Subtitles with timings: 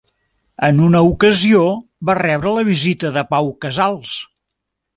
[0.67, 1.59] En una ocasió
[2.11, 4.19] van rebre la visita de Pau Casals.